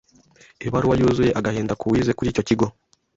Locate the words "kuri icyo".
2.17-2.43